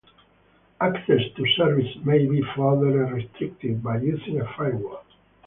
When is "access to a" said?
0.81-1.51